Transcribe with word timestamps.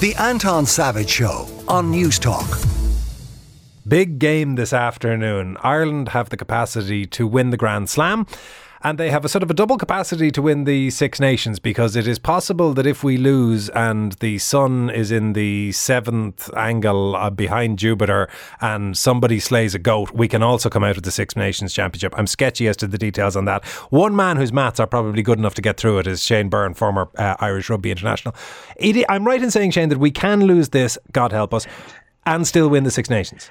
The 0.00 0.14
Anton 0.16 0.66
Savage 0.66 1.08
Show 1.08 1.48
on 1.66 1.90
Newstalk. 1.92 2.66
Big 3.86 4.18
game 4.18 4.56
this 4.56 4.72
afternoon. 4.72 5.56
Ireland 5.62 6.08
have 6.08 6.30
the 6.30 6.36
capacity 6.36 7.06
to 7.06 7.26
win 7.26 7.50
the 7.50 7.56
Grand 7.56 7.88
Slam. 7.88 8.26
And 8.84 8.98
they 8.98 9.08
have 9.08 9.24
a 9.24 9.30
sort 9.30 9.42
of 9.42 9.50
a 9.50 9.54
double 9.54 9.78
capacity 9.78 10.30
to 10.32 10.42
win 10.42 10.64
the 10.64 10.90
Six 10.90 11.18
Nations 11.18 11.58
because 11.58 11.96
it 11.96 12.06
is 12.06 12.18
possible 12.18 12.74
that 12.74 12.86
if 12.86 13.02
we 13.02 13.16
lose 13.16 13.70
and 13.70 14.12
the 14.20 14.36
sun 14.36 14.90
is 14.90 15.10
in 15.10 15.32
the 15.32 15.72
seventh 15.72 16.54
angle 16.54 17.16
uh, 17.16 17.30
behind 17.30 17.78
Jupiter 17.78 18.28
and 18.60 18.94
somebody 18.94 19.40
slays 19.40 19.74
a 19.74 19.78
goat, 19.78 20.10
we 20.10 20.28
can 20.28 20.42
also 20.42 20.68
come 20.68 20.84
out 20.84 20.98
of 20.98 21.02
the 21.02 21.10
Six 21.10 21.34
Nations 21.34 21.72
Championship. 21.72 22.12
I'm 22.18 22.26
sketchy 22.26 22.68
as 22.68 22.76
to 22.76 22.86
the 22.86 22.98
details 22.98 23.36
on 23.36 23.46
that. 23.46 23.64
One 23.88 24.14
man 24.14 24.36
whose 24.36 24.52
maths 24.52 24.78
are 24.78 24.86
probably 24.86 25.22
good 25.22 25.38
enough 25.38 25.54
to 25.54 25.62
get 25.62 25.78
through 25.78 26.00
it 26.00 26.06
is 26.06 26.22
Shane 26.22 26.50
Byrne, 26.50 26.74
former 26.74 27.08
uh, 27.16 27.36
Irish 27.40 27.70
Rugby 27.70 27.90
International. 27.90 28.34
I'm 29.08 29.26
right 29.26 29.42
in 29.42 29.50
saying, 29.50 29.70
Shane, 29.70 29.88
that 29.88 29.98
we 29.98 30.10
can 30.10 30.44
lose 30.44 30.68
this, 30.68 30.98
God 31.10 31.32
help 31.32 31.54
us, 31.54 31.66
and 32.26 32.46
still 32.46 32.68
win 32.68 32.84
the 32.84 32.90
Six 32.90 33.08
Nations. 33.08 33.48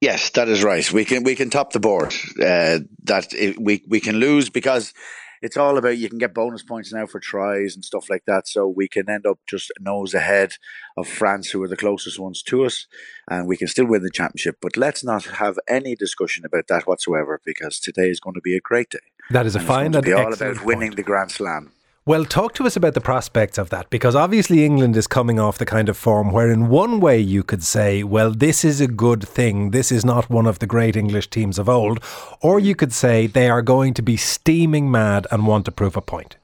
Yes, 0.00 0.30
that 0.30 0.48
is 0.48 0.64
right. 0.64 0.90
We 0.92 1.04
can 1.04 1.24
we 1.24 1.34
can 1.34 1.50
top 1.50 1.72
the 1.72 1.80
board. 1.80 2.14
Uh, 2.40 2.80
that 3.04 3.32
it, 3.34 3.60
we 3.60 3.84
we 3.86 4.00
can 4.00 4.16
lose 4.16 4.48
because 4.48 4.94
it's 5.42 5.56
all 5.56 5.78
about 5.78 5.98
you 5.98 6.08
can 6.08 6.18
get 6.18 6.34
bonus 6.34 6.62
points 6.62 6.92
now 6.92 7.06
for 7.06 7.20
tries 7.20 7.74
and 7.74 7.84
stuff 7.84 8.08
like 8.08 8.24
that. 8.26 8.48
So 8.48 8.66
we 8.66 8.88
can 8.88 9.10
end 9.10 9.26
up 9.26 9.38
just 9.48 9.70
nose 9.78 10.14
ahead 10.14 10.54
of 10.96 11.06
France, 11.06 11.50
who 11.50 11.62
are 11.62 11.68
the 11.68 11.76
closest 11.76 12.18
ones 12.18 12.42
to 12.44 12.64
us, 12.64 12.86
and 13.28 13.46
we 13.46 13.56
can 13.56 13.68
still 13.68 13.86
win 13.86 14.02
the 14.02 14.10
championship. 14.10 14.56
But 14.62 14.76
let's 14.76 15.04
not 15.04 15.24
have 15.24 15.58
any 15.68 15.94
discussion 15.96 16.44
about 16.44 16.68
that 16.68 16.86
whatsoever 16.86 17.40
because 17.44 17.78
today 17.78 18.08
is 18.08 18.20
going 18.20 18.34
to 18.34 18.40
be 18.40 18.56
a 18.56 18.60
great 18.60 18.90
day. 18.90 18.98
That 19.30 19.46
is 19.46 19.54
a 19.54 19.58
and 19.58 19.68
fine 19.68 19.94
and 19.94 20.12
all 20.14 20.32
about 20.32 20.64
winning 20.64 20.92
the 20.92 21.02
Grand 21.02 21.30
Slam. 21.30 21.72
Well, 22.10 22.24
talk 22.24 22.54
to 22.54 22.66
us 22.66 22.74
about 22.74 22.94
the 22.94 23.00
prospects 23.00 23.56
of 23.56 23.70
that 23.70 23.88
because 23.88 24.16
obviously 24.16 24.64
England 24.64 24.96
is 24.96 25.06
coming 25.06 25.38
off 25.38 25.58
the 25.58 25.64
kind 25.64 25.88
of 25.88 25.96
form 25.96 26.32
where, 26.32 26.50
in 26.50 26.68
one 26.68 26.98
way, 26.98 27.20
you 27.20 27.44
could 27.44 27.62
say, 27.62 28.02
well, 28.02 28.32
this 28.32 28.64
is 28.64 28.80
a 28.80 28.88
good 28.88 29.22
thing. 29.22 29.70
This 29.70 29.92
is 29.92 30.04
not 30.04 30.28
one 30.28 30.46
of 30.46 30.58
the 30.58 30.66
great 30.66 30.96
English 30.96 31.30
teams 31.30 31.56
of 31.56 31.68
old. 31.68 32.02
Or 32.42 32.58
you 32.58 32.74
could 32.74 32.92
say 32.92 33.28
they 33.28 33.48
are 33.48 33.62
going 33.62 33.94
to 33.94 34.02
be 34.02 34.16
steaming 34.16 34.90
mad 34.90 35.28
and 35.30 35.46
want 35.46 35.66
to 35.66 35.70
prove 35.70 35.96
a 35.96 36.00
point. 36.00 36.34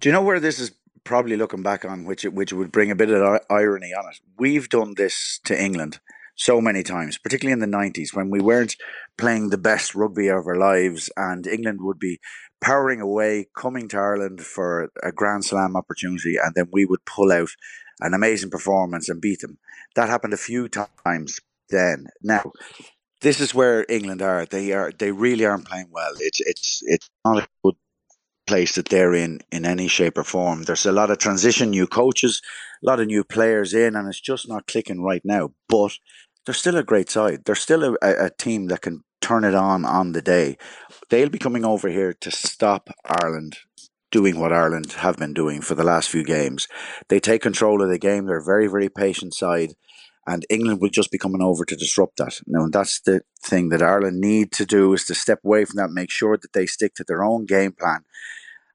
Do 0.00 0.10
you 0.10 0.12
know 0.12 0.20
where 0.20 0.40
this 0.40 0.58
is 0.60 0.72
probably 1.04 1.38
looking 1.38 1.62
back 1.62 1.86
on, 1.86 2.04
which, 2.04 2.24
which 2.24 2.52
would 2.52 2.70
bring 2.70 2.90
a 2.90 2.94
bit 2.94 3.08
of 3.08 3.40
irony 3.48 3.94
on 3.94 4.10
it? 4.10 4.20
We've 4.38 4.68
done 4.68 4.92
this 4.98 5.40
to 5.44 5.58
England 5.58 6.00
so 6.36 6.60
many 6.60 6.82
times, 6.82 7.16
particularly 7.16 7.52
in 7.52 7.70
the 7.70 7.76
90s 7.76 8.14
when 8.14 8.28
we 8.28 8.40
weren't 8.40 8.76
playing 9.16 9.48
the 9.48 9.58
best 9.58 9.94
rugby 9.94 10.28
of 10.28 10.46
our 10.46 10.56
lives 10.56 11.10
and 11.16 11.46
England 11.46 11.78
would 11.80 11.98
be 11.98 12.18
powering 12.60 13.00
away, 13.00 13.46
coming 13.56 13.88
to 13.88 13.98
Ireland 13.98 14.42
for 14.42 14.90
a 15.02 15.12
Grand 15.12 15.44
Slam 15.44 15.76
opportunity, 15.76 16.36
and 16.36 16.54
then 16.54 16.68
we 16.72 16.84
would 16.84 17.04
pull 17.04 17.32
out 17.32 17.50
an 18.00 18.14
amazing 18.14 18.50
performance 18.50 19.08
and 19.08 19.20
beat 19.20 19.40
them. 19.40 19.58
That 19.94 20.08
happened 20.08 20.34
a 20.34 20.38
few 20.38 20.68
times 20.68 21.40
then. 21.70 22.06
Now, 22.22 22.52
this 23.20 23.40
is 23.40 23.54
where 23.54 23.86
England 23.88 24.22
are. 24.22 24.46
They 24.46 24.72
are 24.72 24.92
they 24.98 25.12
really 25.12 25.44
aren't 25.44 25.66
playing 25.66 25.88
well. 25.90 26.12
It's 26.18 26.40
it's 26.40 26.82
it's 26.84 27.08
not 27.24 27.42
a 27.42 27.48
good 27.64 27.74
place 28.46 28.74
that 28.74 28.88
they're 28.88 29.14
in 29.14 29.40
in 29.50 29.64
any 29.64 29.88
shape 29.88 30.18
or 30.18 30.24
form. 30.24 30.64
There's 30.64 30.86
a 30.86 30.92
lot 30.92 31.10
of 31.10 31.18
transition, 31.18 31.70
new 31.70 31.86
coaches, 31.86 32.42
a 32.82 32.86
lot 32.86 33.00
of 33.00 33.06
new 33.06 33.24
players 33.24 33.72
in, 33.72 33.96
and 33.96 34.08
it's 34.08 34.20
just 34.20 34.48
not 34.48 34.66
clicking 34.66 35.02
right 35.02 35.22
now. 35.24 35.52
But 35.68 35.92
they're 36.44 36.54
still 36.54 36.76
a 36.76 36.82
great 36.82 37.10
side. 37.10 37.44
They're 37.44 37.54
still 37.54 37.96
a, 38.02 38.26
a 38.26 38.30
team 38.30 38.66
that 38.66 38.82
can 38.82 39.04
turn 39.24 39.44
it 39.44 39.54
on 39.54 39.86
on 39.86 40.12
the 40.12 40.20
day. 40.20 40.58
They'll 41.08 41.30
be 41.30 41.38
coming 41.38 41.64
over 41.64 41.88
here 41.88 42.12
to 42.12 42.30
stop 42.30 42.90
Ireland 43.22 43.56
doing 44.12 44.38
what 44.38 44.52
Ireland 44.52 44.92
have 44.92 45.16
been 45.16 45.32
doing 45.32 45.62
for 45.62 45.74
the 45.74 45.82
last 45.82 46.10
few 46.10 46.22
games. 46.22 46.68
They 47.08 47.20
take 47.20 47.42
control 47.42 47.82
of 47.82 47.88
the 47.88 47.98
game. 47.98 48.26
They're 48.26 48.38
a 48.38 48.44
very, 48.44 48.66
very 48.66 48.90
patient 48.90 49.34
side. 49.34 49.72
And 50.26 50.46
England 50.48 50.80
will 50.80 50.90
just 50.90 51.10
be 51.10 51.18
coming 51.18 51.42
over 51.42 51.64
to 51.64 51.76
disrupt 51.76 52.18
that. 52.18 52.40
Now, 52.46 52.64
and 52.64 52.72
that's 52.72 53.00
the 53.00 53.22
thing 53.42 53.70
that 53.70 53.82
Ireland 53.82 54.20
need 54.20 54.52
to 54.52 54.66
do 54.66 54.92
is 54.92 55.04
to 55.06 55.14
step 55.14 55.40
away 55.44 55.64
from 55.64 55.76
that, 55.76 55.90
make 55.90 56.10
sure 56.10 56.36
that 56.36 56.52
they 56.52 56.66
stick 56.66 56.94
to 56.94 57.04
their 57.04 57.24
own 57.24 57.46
game 57.46 57.72
plan. 57.72 58.04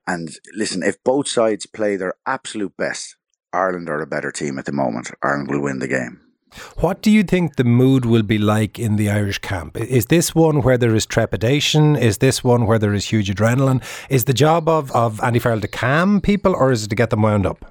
And 0.06 0.30
listen, 0.56 0.84
if 0.84 1.04
both 1.04 1.28
sides 1.28 1.68
play 1.68 1.96
their 1.96 2.16
absolute 2.26 2.76
best, 2.76 3.16
Ireland 3.54 3.90
are 3.90 4.02
a 4.02 4.08
better 4.08 4.32
team 4.32 4.60
at 4.60 4.66
the 4.66 4.72
moment. 4.72 5.12
Ireland 5.24 5.50
will 5.50 5.62
win 5.62 5.80
the 5.80 5.88
game. 5.88 6.29
What 6.78 7.02
do 7.02 7.12
you 7.12 7.24
think 7.24 7.56
the 7.56 7.64
mood 7.64 8.06
will 8.06 8.24
be 8.24 8.38
like 8.38 8.80
in 8.80 8.96
the 8.96 9.10
Irish 9.10 9.40
camp? 9.40 9.78
Is 9.78 10.08
this 10.08 10.34
one 10.34 10.62
where 10.62 10.78
there 10.78 10.96
is 10.96 11.06
trepidation? 11.06 11.96
Is 11.96 12.18
this 12.18 12.44
one 12.44 12.66
where 12.66 12.80
there 12.80 12.94
is 12.94 13.06
huge 13.06 13.30
adrenaline? 13.30 13.84
Is 14.10 14.26
the 14.26 14.34
job 14.34 14.68
of, 14.68 14.92
of 14.92 15.22
Andy 15.22 15.40
Farrell 15.40 15.62
to 15.62 15.68
calm 15.68 16.22
people 16.22 16.56
or 16.56 16.72
is 16.72 16.86
it 16.86 16.90
to 16.90 16.96
get 16.96 17.10
them 17.10 17.22
wound 17.22 17.46
up? 17.46 17.66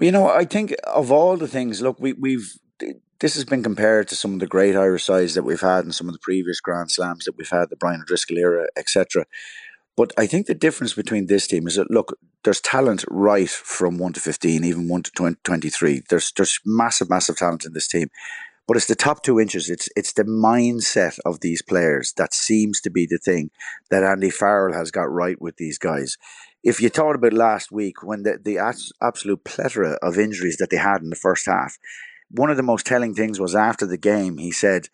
You 0.00 0.12
know, 0.12 0.28
I 0.28 0.44
think 0.44 0.74
of 0.84 1.12
all 1.12 1.36
the 1.36 1.48
things, 1.48 1.80
look, 1.80 1.98
we, 2.00 2.12
we've 2.12 2.58
this 3.22 3.34
has 3.34 3.44
been 3.44 3.62
compared 3.62 4.08
to 4.08 4.16
some 4.16 4.34
of 4.34 4.40
the 4.40 4.48
great 4.48 4.74
Irish 4.74 5.04
sides 5.04 5.34
that 5.34 5.44
we've 5.44 5.60
had 5.60 5.84
and 5.84 5.94
some 5.94 6.08
of 6.08 6.12
the 6.12 6.18
previous 6.18 6.60
Grand 6.60 6.90
Slams 6.90 7.24
that 7.24 7.36
we've 7.38 7.48
had, 7.48 7.70
the 7.70 7.76
Brian 7.76 8.00
O'Driscoll 8.00 8.36
era, 8.36 8.66
etc. 8.76 9.26
But 9.96 10.12
I 10.16 10.26
think 10.26 10.46
the 10.46 10.54
difference 10.54 10.94
between 10.94 11.26
this 11.26 11.46
team 11.46 11.66
is 11.66 11.76
that 11.76 11.90
look, 11.90 12.18
there's 12.44 12.60
talent 12.60 13.04
right 13.10 13.48
from 13.48 13.98
one 13.98 14.12
to 14.14 14.20
fifteen, 14.20 14.64
even 14.64 14.88
one 14.88 15.02
to 15.02 15.10
20, 15.12 15.36
23. 15.44 16.02
There's 16.08 16.32
there's 16.32 16.60
massive, 16.64 17.10
massive 17.10 17.36
talent 17.36 17.64
in 17.64 17.72
this 17.72 17.88
team. 17.88 18.08
But 18.66 18.76
it's 18.76 18.86
the 18.86 18.94
top 18.94 19.22
two 19.22 19.38
inches. 19.38 19.68
It's 19.68 19.88
it's 19.96 20.12
the 20.12 20.24
mindset 20.24 21.18
of 21.26 21.40
these 21.40 21.62
players 21.62 22.12
that 22.16 22.32
seems 22.32 22.80
to 22.82 22.90
be 22.90 23.06
the 23.06 23.18
thing 23.18 23.50
that 23.90 24.04
Andy 24.04 24.30
Farrell 24.30 24.74
has 24.74 24.90
got 24.90 25.10
right 25.10 25.40
with 25.40 25.56
these 25.56 25.78
guys. 25.78 26.16
If 26.62 26.80
you 26.80 26.88
thought 26.88 27.16
about 27.16 27.32
last 27.32 27.72
week 27.72 28.02
when 28.02 28.22
the, 28.22 28.38
the 28.42 28.58
absolute 29.02 29.44
plethora 29.44 29.98
of 30.00 30.16
injuries 30.16 30.58
that 30.58 30.70
they 30.70 30.76
had 30.76 31.02
in 31.02 31.10
the 31.10 31.16
first 31.16 31.44
half, 31.46 31.76
one 32.30 32.50
of 32.50 32.56
the 32.56 32.62
most 32.62 32.86
telling 32.86 33.14
things 33.14 33.40
was 33.40 33.54
after 33.54 33.84
the 33.84 33.98
game, 33.98 34.38
he 34.38 34.52
said, 34.52 34.88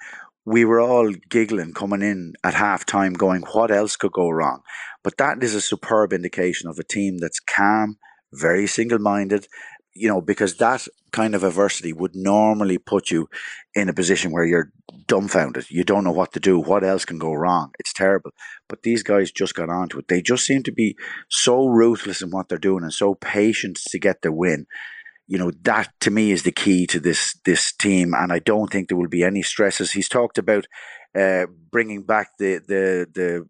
we 0.48 0.64
were 0.64 0.80
all 0.80 1.12
giggling 1.28 1.74
coming 1.74 2.00
in 2.00 2.32
at 2.42 2.54
half 2.54 2.86
time, 2.86 3.12
going, 3.12 3.42
what 3.52 3.70
else 3.70 3.96
could 3.96 4.12
go 4.12 4.30
wrong? 4.30 4.62
But 5.04 5.18
that 5.18 5.42
is 5.42 5.54
a 5.54 5.60
superb 5.60 6.12
indication 6.12 6.70
of 6.70 6.78
a 6.78 6.84
team 6.84 7.18
that's 7.18 7.38
calm, 7.38 7.98
very 8.32 8.66
single 8.66 8.98
minded, 8.98 9.46
you 9.92 10.08
know, 10.08 10.22
because 10.22 10.56
that 10.56 10.86
kind 11.12 11.34
of 11.34 11.44
adversity 11.44 11.92
would 11.92 12.14
normally 12.14 12.78
put 12.78 13.10
you 13.10 13.28
in 13.74 13.90
a 13.90 13.92
position 13.92 14.32
where 14.32 14.44
you're 14.46 14.72
dumbfounded. 15.06 15.70
You 15.70 15.84
don't 15.84 16.04
know 16.04 16.12
what 16.12 16.32
to 16.32 16.40
do. 16.40 16.58
What 16.58 16.82
else 16.82 17.04
can 17.04 17.18
go 17.18 17.34
wrong? 17.34 17.72
It's 17.78 17.92
terrible. 17.92 18.30
But 18.68 18.82
these 18.82 19.02
guys 19.02 19.30
just 19.30 19.54
got 19.54 19.68
onto 19.68 19.98
it. 19.98 20.08
They 20.08 20.22
just 20.22 20.46
seem 20.46 20.62
to 20.62 20.72
be 20.72 20.96
so 21.28 21.66
ruthless 21.66 22.22
in 22.22 22.30
what 22.30 22.48
they're 22.48 22.58
doing 22.58 22.84
and 22.84 22.92
so 22.92 23.14
patient 23.14 23.78
to 23.90 23.98
get 23.98 24.22
the 24.22 24.32
win 24.32 24.66
you 25.28 25.38
know 25.38 25.52
that 25.62 25.92
to 26.00 26.10
me 26.10 26.32
is 26.32 26.42
the 26.42 26.52
key 26.52 26.86
to 26.88 26.98
this 26.98 27.38
this 27.44 27.72
team, 27.72 28.14
and 28.14 28.32
I 28.32 28.40
don't 28.40 28.72
think 28.72 28.88
there 28.88 28.98
will 28.98 29.08
be 29.08 29.22
any 29.22 29.42
stresses. 29.42 29.92
He's 29.92 30.08
talked 30.08 30.38
about 30.38 30.66
uh, 31.16 31.46
bringing 31.70 32.02
back 32.02 32.30
the 32.38 32.58
the 32.66 33.06
the 33.14 33.48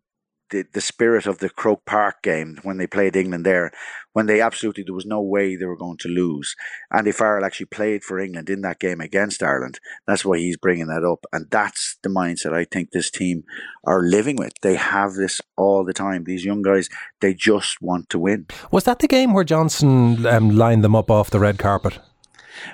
the, 0.51 0.65
the 0.73 0.81
spirit 0.81 1.27
of 1.27 1.39
the 1.39 1.51
Croke 1.51 1.85
Park 1.85 2.23
game 2.23 2.59
when 2.63 2.79
they 2.79 2.87
played 2.87 3.17
England 3.17 3.45
there, 3.45 3.71
when 4.13 4.27
they 4.27 4.41
absolutely 4.41 4.85
there 4.85 4.95
was 4.95 5.07
no 5.07 5.21
way 5.21 5.57
they 5.57 5.65
were 5.65 5.77
going 5.77 5.99
to 5.99 6.09
lose. 6.09 6.55
Andy 6.93 7.13
Farrell 7.13 7.45
actually 7.45 7.67
played 7.67 8.03
for 8.03 8.19
England 8.19 8.51
in 8.51 8.63
that 8.63 8.81
game 8.81 9.01
against 9.01 9.43
Ireland. 9.43 9.81
That's 10.07 10.25
why 10.25 10.39
he's 10.39 10.57
bringing 10.57 10.89
that 10.89 11.05
up, 11.05 11.25
and 11.33 11.47
that's 11.51 11.99
the 12.03 12.09
mindset 12.09 12.53
I 12.53 12.65
think 12.65 12.91
this 12.91 13.11
team 13.11 13.45
are 13.85 14.03
living 14.03 14.37
with. 14.37 14.53
They 14.63 14.77
have 14.77 15.15
this 15.15 15.41
all 15.57 15.85
the 15.85 15.95
time. 15.95 16.25
These 16.25 16.45
young 16.45 16.63
guys, 16.63 16.89
they 17.21 17.35
just 17.35 17.81
want 17.81 18.09
to 18.11 18.19
win. 18.19 18.47
Was 18.71 18.85
that 18.85 18.99
the 19.01 19.09
game 19.09 19.33
where 19.33 19.45
Johnson 19.45 20.27
um, 20.27 20.51
lined 20.51 20.85
them 20.85 20.97
up 20.97 21.11
off 21.11 21.31
the 21.31 21.41
red 21.41 21.59
carpet? 21.59 21.99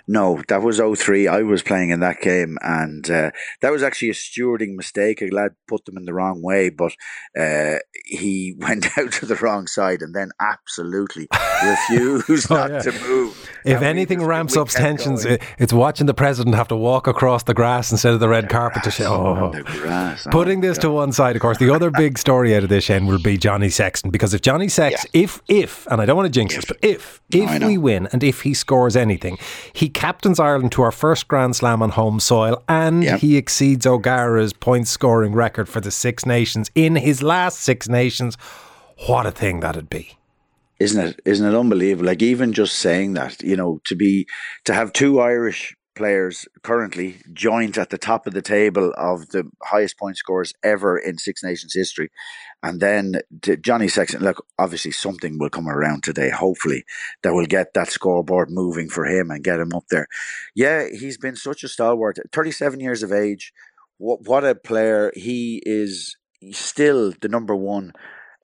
No, 0.06 0.42
that 0.48 0.62
was 0.62 0.78
03. 0.78 1.28
I 1.28 1.42
was 1.42 1.62
playing 1.62 1.90
in 1.90 2.00
that 2.00 2.20
game, 2.20 2.58
and 2.62 3.08
uh, 3.10 3.30
that 3.60 3.70
was 3.70 3.82
actually 3.82 4.10
a 4.10 4.14
stewarding 4.14 4.74
mistake. 4.76 5.22
A 5.22 5.28
lad 5.28 5.52
put 5.68 5.84
them 5.84 5.96
in 5.96 6.04
the 6.04 6.14
wrong 6.14 6.42
way, 6.42 6.70
but 6.70 6.92
uh, 7.38 7.76
he 8.04 8.54
went 8.58 8.98
out 8.98 9.12
to 9.12 9.26
the 9.26 9.36
wrong 9.36 9.66
side 9.66 10.02
and 10.02 10.14
then 10.14 10.30
absolutely 10.40 11.28
refused 11.64 12.50
oh, 12.50 12.56
not 12.56 12.70
yeah. 12.70 12.80
to 12.80 12.92
move. 12.92 13.50
If 13.64 13.76
and 13.76 13.84
anything 13.84 14.18
just, 14.18 14.28
ramps 14.28 14.56
up 14.56 14.68
tensions, 14.68 15.24
it, 15.24 15.42
it's 15.58 15.72
watching 15.72 16.06
the 16.06 16.14
president 16.14 16.54
have 16.54 16.68
to 16.68 16.76
walk 16.76 17.06
across 17.06 17.44
the 17.44 17.54
grass 17.54 17.90
instead 17.90 18.12
of 18.12 18.20
the 18.20 18.28
red 18.28 18.44
the 18.44 18.48
carpet 18.48 18.82
grass, 18.82 18.96
to 18.96 19.02
show. 19.02 19.52
Oh. 19.54 19.62
Grass, 19.84 20.26
Putting 20.30 20.60
this 20.60 20.78
God. 20.78 20.82
to 20.82 20.90
one 20.90 21.12
side, 21.12 21.36
of 21.36 21.42
course, 21.42 21.58
the 21.58 21.70
other 21.70 21.90
big 21.90 22.18
story 22.18 22.54
out 22.54 22.62
of 22.62 22.68
this, 22.68 22.84
Shane, 22.84 23.06
will 23.06 23.18
be 23.18 23.36
Johnny 23.36 23.68
Sexton. 23.68 24.10
Because 24.10 24.34
if 24.34 24.42
Johnny 24.42 24.68
Sexton, 24.68 25.10
yeah. 25.12 25.22
if, 25.22 25.42
if, 25.48 25.86
and 25.90 26.00
I 26.00 26.06
don't 26.06 26.16
want 26.16 26.26
to 26.26 26.30
jinx 26.30 26.54
this, 26.54 26.64
but 26.64 26.78
if, 26.82 27.20
if 27.30 27.60
no, 27.60 27.66
we 27.66 27.78
win 27.78 28.08
and 28.12 28.22
if 28.22 28.42
he 28.42 28.54
scores 28.54 28.96
anything, 28.96 29.38
he 29.74 29.88
captains 29.88 30.38
Ireland 30.38 30.70
to 30.72 30.82
our 30.82 30.92
first 30.92 31.26
Grand 31.26 31.56
Slam 31.56 31.82
on 31.82 31.90
home 31.90 32.20
soil, 32.20 32.62
and 32.68 33.02
yep. 33.02 33.20
he 33.20 33.36
exceeds 33.36 33.84
O'Gara's 33.86 34.52
point 34.52 34.86
scoring 34.86 35.32
record 35.32 35.68
for 35.68 35.80
the 35.80 35.90
Six 35.90 36.24
Nations 36.24 36.70
in 36.76 36.94
his 36.94 37.22
last 37.24 37.58
Six 37.58 37.88
Nations. 37.88 38.38
What 39.08 39.26
a 39.26 39.32
thing 39.32 39.60
that'd 39.60 39.90
be! 39.90 40.16
Isn't 40.78 41.04
it? 41.04 41.20
Isn't 41.24 41.52
it 41.52 41.58
unbelievable? 41.58 42.06
Like 42.06 42.22
even 42.22 42.52
just 42.52 42.78
saying 42.78 43.14
that, 43.14 43.42
you 43.42 43.56
know, 43.56 43.80
to 43.84 43.96
be 43.96 44.28
to 44.64 44.74
have 44.74 44.92
two 44.92 45.20
Irish 45.20 45.74
players 45.94 46.46
currently 46.62 47.16
joint 47.32 47.78
at 47.78 47.90
the 47.90 47.98
top 47.98 48.26
of 48.26 48.34
the 48.34 48.42
table 48.42 48.92
of 48.96 49.28
the 49.30 49.50
highest 49.62 49.98
point 49.98 50.16
scorers 50.16 50.52
ever 50.62 50.98
in 50.98 51.18
Six 51.18 51.42
Nations 51.42 51.74
history. 51.74 52.10
And 52.62 52.80
then 52.80 53.20
Johnny 53.60 53.88
Sexton, 53.88 54.22
look, 54.22 54.46
obviously 54.58 54.90
something 54.90 55.38
will 55.38 55.50
come 55.50 55.68
around 55.68 56.02
today, 56.02 56.30
hopefully, 56.30 56.84
that 57.22 57.34
will 57.34 57.46
get 57.46 57.74
that 57.74 57.90
scoreboard 57.90 58.50
moving 58.50 58.88
for 58.88 59.04
him 59.04 59.30
and 59.30 59.44
get 59.44 59.60
him 59.60 59.72
up 59.74 59.84
there. 59.90 60.06
Yeah, 60.54 60.88
he's 60.88 61.18
been 61.18 61.36
such 61.36 61.62
a 61.64 61.68
stalwart. 61.68 62.18
37 62.32 62.80
years 62.80 63.02
of 63.02 63.12
age. 63.12 63.52
What, 63.98 64.22
what 64.22 64.44
a 64.44 64.54
player. 64.54 65.12
He 65.14 65.62
is 65.66 66.16
still 66.52 67.12
the 67.20 67.28
number 67.28 67.54
one 67.54 67.92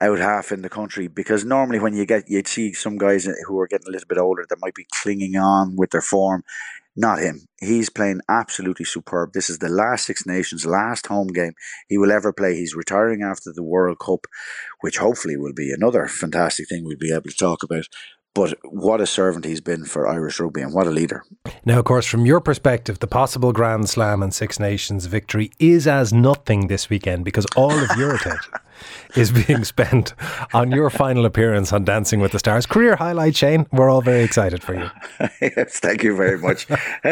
out 0.01 0.19
half 0.19 0.51
in 0.51 0.63
the 0.63 0.69
country 0.69 1.09
because 1.09 1.45
normally 1.45 1.79
when 1.79 1.95
you 1.95 2.07
get 2.07 2.25
you'd 2.27 2.49
see 2.49 2.73
some 2.73 2.97
guys 2.97 3.29
who 3.47 3.59
are 3.59 3.67
getting 3.67 3.87
a 3.87 3.91
little 3.91 4.09
bit 4.09 4.19
older 4.19 4.47
that 4.49 4.61
might 4.61 4.75
be 4.75 4.87
clinging 4.93 5.37
on 5.37 5.77
with 5.77 5.91
their 5.91 6.01
form 6.01 6.43
not 7.01 7.19
him. 7.19 7.47
He's 7.61 7.91
playing 7.91 8.21
absolutely 8.29 8.85
superb. 8.85 9.33
This 9.33 9.51
is 9.51 9.59
the 9.59 9.69
last 9.69 10.07
six 10.07 10.27
nations 10.27 10.67
last 10.67 11.07
home 11.07 11.29
game 11.29 11.55
he 11.89 11.99
will 11.99 12.13
ever 12.13 12.33
play. 12.33 12.55
He's 12.55 12.75
retiring 12.75 13.23
after 13.23 13.53
the 13.53 13.63
world 13.63 13.99
cup 13.99 14.27
which 14.81 14.99
hopefully 14.99 15.37
will 15.37 15.55
be 15.55 15.73
another 15.73 16.07
fantastic 16.07 16.69
thing 16.69 16.85
we'll 16.85 16.97
be 16.99 17.13
able 17.13 17.31
to 17.31 17.37
talk 17.37 17.63
about. 17.63 17.87
But 18.35 18.59
what 18.65 19.01
a 19.01 19.07
servant 19.07 19.45
he's 19.45 19.61
been 19.61 19.85
for 19.85 20.07
Irish 20.07 20.39
rugby 20.39 20.63
and 20.63 20.73
what 20.73 20.87
a 20.87 20.91
leader. 20.91 21.25
Now, 21.65 21.79
of 21.79 21.85
course, 21.85 22.07
from 22.07 22.25
your 22.25 22.41
perspective, 22.41 23.01
the 23.01 23.07
possible 23.07 23.53
Grand 23.53 23.89
Slam 23.89 24.23
and 24.23 24.33
Six 24.33 24.59
Nations 24.59 25.07
victory 25.07 25.51
is 25.59 25.87
as 25.87 26.11
nothing 26.11 26.69
this 26.69 26.89
weekend 26.89 27.25
because 27.25 27.45
all 27.55 27.73
of 27.73 27.91
your 27.99 28.15
attention 28.17 28.55
is 29.15 29.31
being 29.31 29.65
spent 29.65 30.15
on 30.55 30.71
your 30.73 30.89
final 30.89 31.27
appearance 31.27 31.71
on 31.71 31.85
Dancing 31.85 32.19
with 32.19 32.33
the 32.33 32.39
Stars. 32.39 32.65
Career 32.65 32.97
highlight, 32.97 33.37
Shane. 33.37 33.67
We're 33.73 33.91
all 33.91 34.01
very 34.01 34.23
excited 34.23 34.63
for 34.63 34.75
you. 34.75 34.91
yes, 35.43 35.81
thank 35.81 36.03
you 36.03 36.17
very 36.17 36.39
much. 36.39 36.67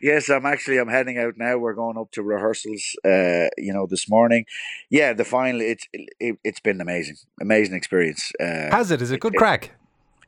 yes, 0.00 0.30
I'm 0.30 0.46
actually 0.46 0.78
I'm 0.78 0.88
heading 0.88 1.18
out 1.18 1.34
now. 1.36 1.58
We're 1.58 1.74
going 1.74 1.98
up 1.98 2.12
to 2.12 2.22
rehearsals. 2.22 2.96
Uh, 3.04 3.48
you 3.58 3.74
know, 3.74 3.86
this 3.88 4.08
morning. 4.08 4.46
Yeah, 4.88 5.12
the 5.12 5.24
final. 5.24 5.60
It's 5.60 5.86
it, 5.92 6.38
has 6.44 6.60
been 6.60 6.80
amazing, 6.80 7.16
amazing 7.40 7.76
experience. 7.76 8.32
Uh, 8.40 8.70
Has 8.70 8.90
it? 8.90 9.02
Is 9.02 9.10
it 9.10 9.20
good 9.20 9.34
it, 9.34 9.38
crack? 9.38 9.72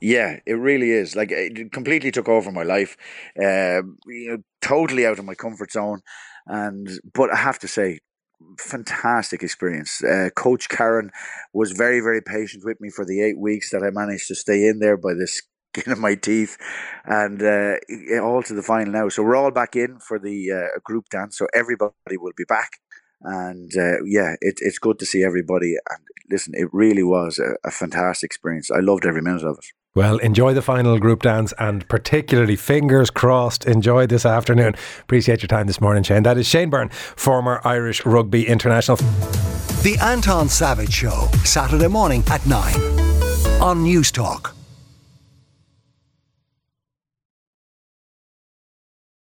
Yeah, 0.00 0.38
it 0.46 0.54
really 0.54 0.90
is. 0.90 1.16
Like 1.16 1.30
it 1.32 1.72
completely 1.72 2.10
took 2.10 2.28
over 2.28 2.52
my 2.52 2.62
life. 2.62 2.96
Uh, 3.36 3.82
you 4.06 4.28
know, 4.30 4.38
totally 4.62 5.04
out 5.06 5.18
of 5.18 5.24
my 5.24 5.34
comfort 5.34 5.72
zone, 5.72 6.00
and 6.46 6.88
but 7.14 7.32
I 7.32 7.36
have 7.36 7.58
to 7.60 7.68
say, 7.68 7.98
fantastic 8.58 9.42
experience. 9.42 10.02
Uh, 10.04 10.30
Coach 10.36 10.68
Karen 10.68 11.10
was 11.52 11.72
very, 11.72 12.00
very 12.00 12.22
patient 12.22 12.64
with 12.64 12.80
me 12.80 12.90
for 12.90 13.04
the 13.04 13.20
eight 13.22 13.38
weeks 13.38 13.70
that 13.70 13.82
I 13.82 13.90
managed 13.90 14.28
to 14.28 14.36
stay 14.36 14.66
in 14.68 14.78
there 14.78 14.96
by 14.96 15.14
the 15.14 15.26
skin 15.26 15.92
of 15.92 15.98
my 15.98 16.14
teeth, 16.14 16.56
and 17.04 17.42
uh, 17.42 17.74
all 18.22 18.42
to 18.44 18.54
the 18.54 18.62
final 18.62 18.92
now. 18.92 19.08
So 19.08 19.24
we're 19.24 19.36
all 19.36 19.50
back 19.50 19.74
in 19.74 19.98
for 19.98 20.20
the 20.20 20.52
uh, 20.52 20.78
group 20.84 21.06
dance. 21.10 21.38
So 21.38 21.48
everybody 21.54 21.92
will 22.16 22.32
be 22.36 22.44
back, 22.48 22.70
and 23.22 23.72
uh, 23.76 24.04
yeah, 24.06 24.36
it, 24.40 24.58
it's 24.60 24.78
good 24.78 25.00
to 25.00 25.06
see 25.06 25.24
everybody. 25.24 25.74
And 25.90 26.00
listen, 26.30 26.54
it 26.56 26.68
really 26.72 27.02
was 27.02 27.40
a, 27.40 27.56
a 27.66 27.72
fantastic 27.72 28.28
experience. 28.28 28.70
I 28.70 28.78
loved 28.80 29.04
every 29.06 29.22
minute 29.22 29.42
of 29.42 29.58
it. 29.58 29.77
Well, 29.98 30.18
enjoy 30.18 30.54
the 30.54 30.62
final 30.62 30.96
group 31.00 31.22
dance 31.22 31.52
and 31.58 31.86
particularly 31.88 32.54
fingers 32.54 33.10
crossed, 33.10 33.66
enjoy 33.66 34.06
this 34.06 34.24
afternoon. 34.24 34.76
Appreciate 35.00 35.42
your 35.42 35.48
time 35.48 35.66
this 35.66 35.80
morning, 35.80 36.04
Shane. 36.04 36.22
That 36.22 36.38
is 36.38 36.46
Shane 36.46 36.70
Byrne, 36.70 36.88
former 36.88 37.60
Irish 37.64 38.06
rugby 38.06 38.46
international. 38.46 38.98
The 39.82 39.98
Anton 40.00 40.48
Savage 40.48 40.92
Show, 40.92 41.26
Saturday 41.42 41.88
morning 41.88 42.22
at 42.28 42.46
9 42.46 42.74
on 43.60 43.84
Newstalk. 43.84 44.57